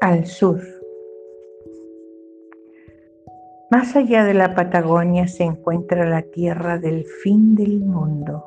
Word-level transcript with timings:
al 0.00 0.26
sur. 0.26 0.60
Más 3.70 3.94
allá 3.94 4.24
de 4.24 4.34
la 4.34 4.54
Patagonia 4.54 5.28
se 5.28 5.44
encuentra 5.44 6.08
la 6.08 6.22
tierra 6.22 6.78
del 6.78 7.04
fin 7.04 7.54
del 7.54 7.80
mundo. 7.80 8.46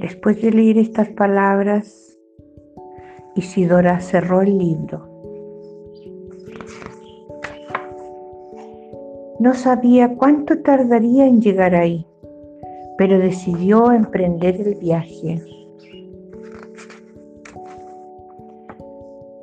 Después 0.00 0.42
de 0.42 0.50
leer 0.50 0.78
estas 0.78 1.08
palabras, 1.10 2.18
Isidora 3.36 4.00
cerró 4.00 4.42
el 4.42 4.58
libro. 4.58 5.08
No 9.38 9.54
sabía 9.54 10.16
cuánto 10.16 10.60
tardaría 10.60 11.26
en 11.26 11.40
llegar 11.40 11.74
ahí, 11.74 12.06
pero 12.98 13.18
decidió 13.18 13.92
emprender 13.92 14.60
el 14.60 14.74
viaje. 14.74 15.40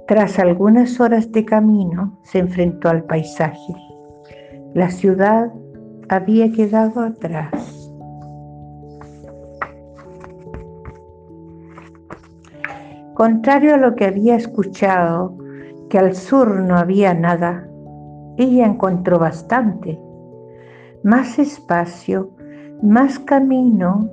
Tras 0.10 0.40
algunas 0.40 1.00
horas 1.00 1.32
de 1.32 1.46
camino, 1.46 2.18
se 2.24 2.40
enfrentó 2.40 2.90
al 2.90 3.04
paisaje. 3.04 3.76
La 4.74 4.90
ciudad 4.90 5.54
había 6.10 6.52
quedado 6.52 7.02
atrás. 7.02 7.92
Contrario 13.14 13.76
a 13.76 13.78
lo 13.78 13.94
que 13.94 14.06
había 14.06 14.36
escuchado, 14.36 15.38
que 15.92 16.00
al 16.00 16.16
sur 16.16 16.60
no 16.60 16.76
había 16.76 17.14
nada, 17.14 17.70
ella 18.38 18.66
encontró 18.66 19.20
bastante. 19.20 20.02
Más 21.04 21.38
espacio, 21.38 22.32
más 22.82 23.20
camino, 23.20 24.10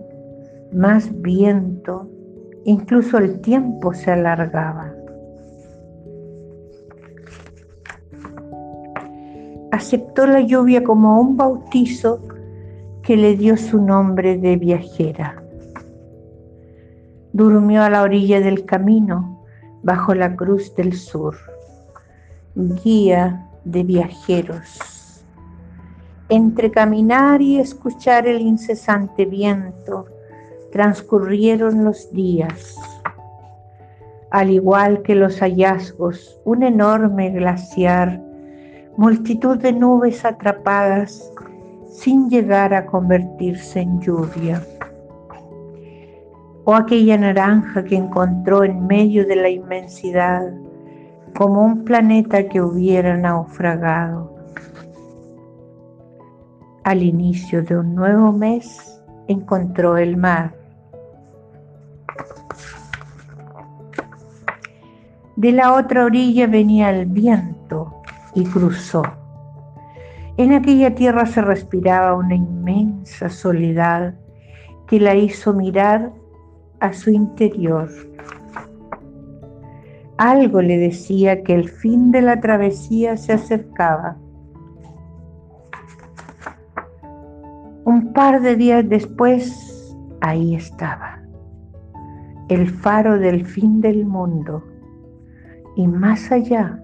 más 0.74 1.10
viento, 1.22 2.10
incluso 2.66 3.16
el 3.16 3.40
tiempo 3.40 3.94
se 3.94 4.10
alargaba. 4.10 4.95
Aceptó 9.76 10.26
la 10.26 10.40
lluvia 10.40 10.82
como 10.82 11.20
un 11.20 11.36
bautizo 11.36 12.20
que 13.02 13.16
le 13.16 13.36
dio 13.36 13.56
su 13.56 13.80
nombre 13.80 14.36
de 14.38 14.56
viajera. 14.56 15.42
Durmió 17.32 17.82
a 17.82 17.90
la 17.90 18.02
orilla 18.02 18.40
del 18.40 18.64
camino, 18.64 19.44
bajo 19.82 20.14
la 20.14 20.34
cruz 20.34 20.74
del 20.74 20.94
sur, 20.94 21.36
guía 22.54 23.46
de 23.64 23.82
viajeros. 23.82 25.22
Entre 26.28 26.70
caminar 26.70 27.42
y 27.42 27.58
escuchar 27.58 28.26
el 28.26 28.40
incesante 28.40 29.26
viento, 29.26 30.06
transcurrieron 30.72 31.84
los 31.84 32.10
días. 32.12 32.76
Al 34.30 34.50
igual 34.50 35.02
que 35.02 35.14
los 35.14 35.38
hallazgos, 35.40 36.40
un 36.44 36.62
enorme 36.62 37.30
glaciar 37.30 38.20
multitud 38.96 39.58
de 39.58 39.72
nubes 39.72 40.24
atrapadas 40.24 41.30
sin 41.88 42.30
llegar 42.30 42.72
a 42.72 42.86
convertirse 42.86 43.80
en 43.80 44.00
lluvia. 44.00 44.62
O 46.64 46.74
aquella 46.74 47.18
naranja 47.18 47.84
que 47.84 47.96
encontró 47.96 48.64
en 48.64 48.86
medio 48.86 49.26
de 49.26 49.36
la 49.36 49.50
inmensidad 49.50 50.50
como 51.36 51.62
un 51.62 51.84
planeta 51.84 52.48
que 52.48 52.62
hubiera 52.62 53.16
naufragado. 53.16 54.34
Al 56.84 57.02
inicio 57.02 57.62
de 57.62 57.76
un 57.76 57.94
nuevo 57.94 58.32
mes 58.32 59.02
encontró 59.28 59.98
el 59.98 60.16
mar. 60.16 60.54
De 65.36 65.52
la 65.52 65.74
otra 65.74 66.06
orilla 66.06 66.46
venía 66.46 66.88
el 66.90 67.04
viento 67.04 67.95
y 68.36 68.44
cruzó. 68.44 69.02
En 70.36 70.52
aquella 70.52 70.94
tierra 70.94 71.24
se 71.24 71.40
respiraba 71.40 72.14
una 72.14 72.34
inmensa 72.34 73.30
soledad 73.30 74.14
que 74.86 75.00
la 75.00 75.14
hizo 75.14 75.54
mirar 75.54 76.12
a 76.78 76.92
su 76.92 77.10
interior. 77.10 77.88
Algo 80.18 80.60
le 80.60 80.76
decía 80.76 81.42
que 81.42 81.54
el 81.54 81.68
fin 81.68 82.12
de 82.12 82.20
la 82.20 82.40
travesía 82.40 83.16
se 83.16 83.32
acercaba. 83.32 84.18
Un 87.84 88.12
par 88.12 88.42
de 88.42 88.56
días 88.56 88.86
después, 88.86 89.96
ahí 90.20 90.54
estaba, 90.54 91.22
el 92.48 92.68
faro 92.68 93.18
del 93.18 93.46
fin 93.46 93.80
del 93.80 94.04
mundo. 94.04 94.62
Y 95.76 95.86
más 95.86 96.32
allá, 96.32 96.82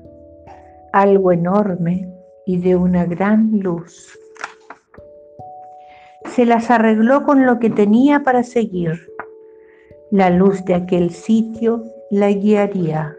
algo 0.92 1.32
enorme 1.32 2.08
y 2.46 2.58
de 2.58 2.76
una 2.76 3.04
gran 3.04 3.60
luz. 3.60 4.18
Se 6.26 6.46
las 6.46 6.70
arregló 6.70 7.24
con 7.24 7.46
lo 7.46 7.58
que 7.58 7.70
tenía 7.70 8.22
para 8.22 8.42
seguir. 8.42 9.08
La 10.10 10.30
luz 10.30 10.64
de 10.64 10.74
aquel 10.74 11.10
sitio 11.10 11.82
la 12.10 12.30
guiaría. 12.30 13.16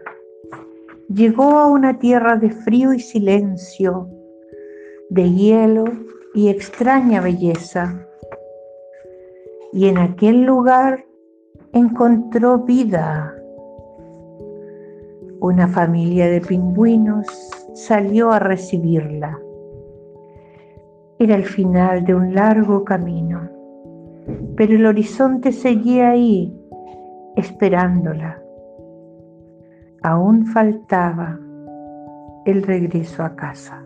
Llegó 1.08 1.58
a 1.58 1.66
una 1.66 1.98
tierra 1.98 2.36
de 2.36 2.50
frío 2.50 2.92
y 2.92 3.00
silencio, 3.00 4.08
de 5.10 5.30
hielo 5.30 5.84
y 6.34 6.48
extraña 6.48 7.20
belleza. 7.20 8.06
Y 9.72 9.88
en 9.88 9.98
aquel 9.98 10.44
lugar 10.44 11.04
encontró 11.72 12.58
vida. 12.58 13.34
Una 15.40 15.68
familia 15.68 16.28
de 16.28 16.40
pingüinos 16.40 17.26
salió 17.74 18.32
a 18.32 18.38
recibirla. 18.38 19.38
Era 21.18 21.34
el 21.34 21.44
final 21.44 22.04
de 22.04 22.14
un 22.14 22.34
largo 22.34 22.84
camino, 22.84 23.48
pero 24.56 24.74
el 24.74 24.86
horizonte 24.86 25.52
seguía 25.52 26.10
ahí, 26.10 26.56
esperándola. 27.36 28.40
Aún 30.02 30.46
faltaba 30.46 31.38
el 32.46 32.62
regreso 32.62 33.22
a 33.22 33.34
casa. 33.36 33.82